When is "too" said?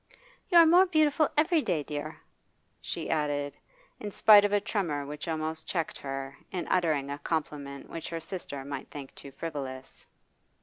9.13-9.31